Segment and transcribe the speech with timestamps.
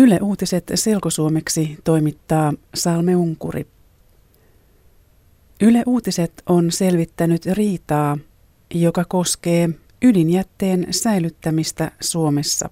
[0.00, 3.66] Yle Uutiset selkosuomeksi toimittaa Salme Unkuri.
[5.62, 8.18] Yle Uutiset on selvittänyt riitaa,
[8.74, 9.68] joka koskee
[10.02, 12.70] ydinjätteen säilyttämistä Suomessa.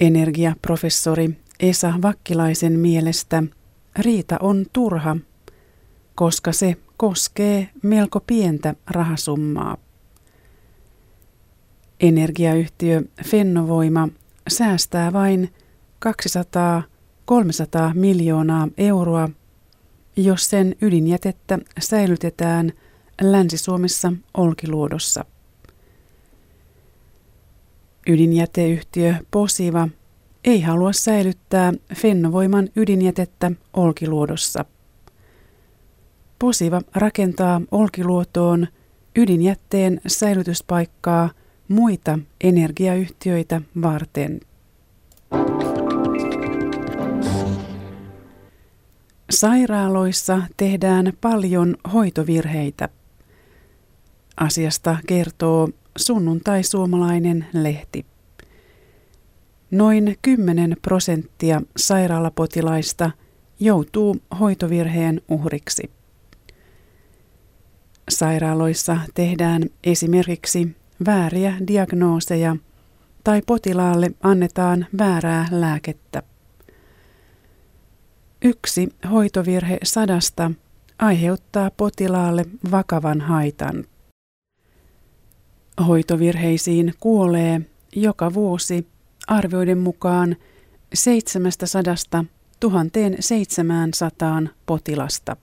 [0.00, 1.30] Energiaprofessori
[1.60, 3.42] Esa Vakkilaisen mielestä
[3.98, 5.16] riita on turha,
[6.14, 9.76] koska se koskee melko pientä rahasummaa.
[12.00, 14.08] Energiayhtiö Fennovoima
[14.48, 15.52] säästää vain
[16.06, 16.08] 200-300
[17.94, 19.28] miljoonaa euroa,
[20.16, 22.72] jos sen ydinjätettä säilytetään
[23.20, 25.24] Länsi-Suomessa Olkiluodossa.
[28.06, 29.88] Ydinjäteyhtiö Posiva
[30.44, 34.64] ei halua säilyttää Fennovoiman ydinjätettä Olkiluodossa.
[36.38, 38.66] Posiva rakentaa Olkiluotoon
[39.16, 41.30] ydinjätteen säilytyspaikkaa–
[41.74, 44.40] muita energiayhtiöitä varten.
[49.30, 52.88] Sairaaloissa tehdään paljon hoitovirheitä.
[54.36, 58.06] Asiasta kertoo sunnuntai-suomalainen lehti.
[59.70, 63.10] Noin 10 prosenttia sairaalapotilaista
[63.60, 65.90] joutuu hoitovirheen uhriksi.
[68.08, 72.56] Sairaaloissa tehdään esimerkiksi vääriä diagnooseja
[73.24, 76.22] tai potilaalle annetaan väärää lääkettä.
[78.44, 80.50] Yksi hoitovirhe sadasta
[80.98, 83.84] aiheuttaa potilaalle vakavan haitan.
[85.86, 87.60] Hoitovirheisiin kuolee
[87.96, 88.86] joka vuosi
[89.26, 90.36] arvioiden mukaan
[90.94, 92.24] 700
[92.60, 95.36] 1700 potilasta.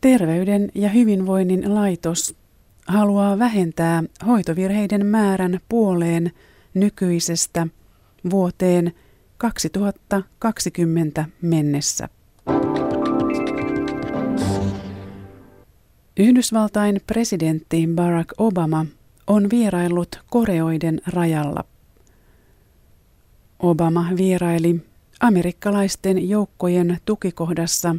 [0.00, 2.39] Terveyden ja hyvinvoinnin laitos
[2.90, 6.32] haluaa vähentää hoitovirheiden määrän puoleen
[6.74, 7.66] nykyisestä
[8.30, 8.92] vuoteen
[9.38, 12.08] 2020 mennessä.
[16.16, 18.86] Yhdysvaltain presidentti Barack Obama
[19.26, 21.64] on vieraillut Koreoiden rajalla.
[23.58, 24.80] Obama vieraili
[25.20, 27.96] amerikkalaisten joukkojen tukikohdassa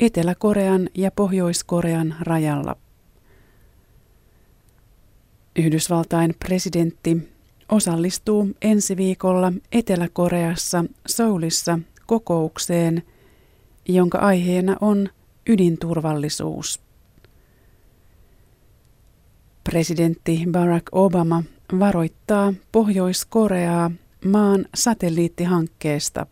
[0.00, 2.76] Etelä-Korean ja Pohjois-Korean rajalla.
[5.60, 7.28] Yhdysvaltain presidentti
[7.68, 13.02] osallistuu ensi viikolla Etelä-Koreassa Soulissa kokoukseen,
[13.88, 15.08] jonka aiheena on
[15.48, 16.80] ydinturvallisuus.
[19.64, 21.42] Presidentti Barack Obama
[21.78, 23.90] varoittaa Pohjois-Koreaa
[24.24, 26.26] maan satelliittihankkeesta.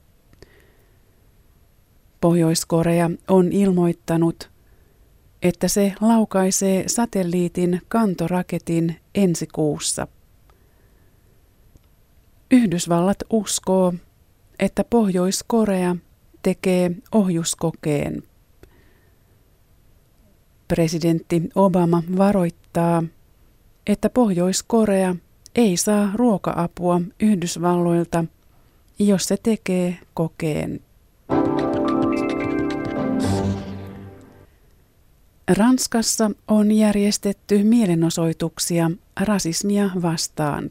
[2.20, 4.50] Pohjois-Korea on ilmoittanut,
[5.43, 10.06] että se laukaisee satelliitin kantoraketin ensi kuussa.
[12.50, 13.94] Yhdysvallat uskoo,
[14.59, 15.97] että Pohjois-Korea
[16.43, 18.22] tekee ohjuskokeen.
[20.69, 23.03] Presidentti Obama varoittaa,
[23.87, 25.16] että Pohjois-Korea
[25.56, 28.25] ei saa ruoka-apua Yhdysvalloilta,
[28.99, 30.81] jos se tekee kokeen.
[35.48, 40.70] Ranskassa on järjestetty mielenosoituksia rasismia vastaan.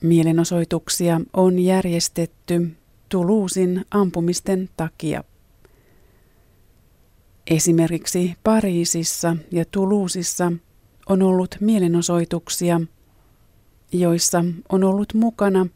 [0.00, 2.76] Mielenosoituksia on järjestetty
[3.08, 5.24] Toulousin ampumisten takia.
[7.50, 10.52] Esimerkiksi Pariisissa ja Toulousissa
[11.08, 12.80] on ollut mielenosoituksia,
[13.92, 15.66] joissa on ollut mukana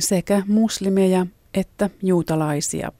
[0.00, 2.92] sekä muslimeja että juutalaisia.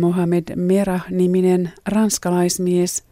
[0.00, 3.04] Mohamed Merah-niminen ranskalaismies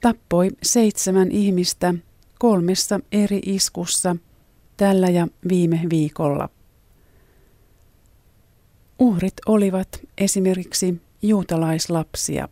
[0.00, 1.94] tappoi seitsemän ihmistä
[2.38, 4.16] kolmessa eri iskussa
[4.76, 6.48] tällä ja viime viikolla.
[8.98, 9.88] Uhrit olivat
[10.18, 12.48] esimerkiksi juutalaislapsia.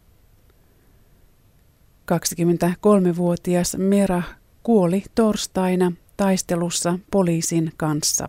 [2.13, 8.29] 23-vuotias Merah kuoli torstaina taistelussa poliisin kanssa.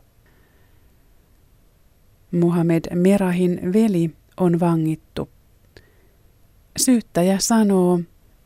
[2.31, 5.29] Muhammed Merahin veli on vangittu.
[6.77, 7.99] Syyttäjä sanoo,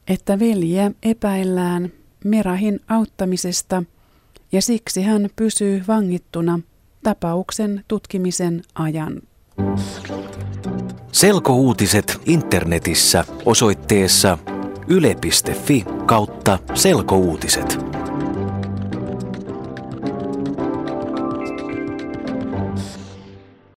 [0.07, 1.91] että veljeä epäillään
[2.23, 3.83] Merahin auttamisesta
[4.51, 6.59] ja siksi hän pysyy vangittuna
[7.03, 9.21] tapauksen tutkimisen ajan.
[11.11, 14.37] Selkouutiset internetissä osoitteessa
[14.87, 17.77] yle.fi kautta selkouutiset.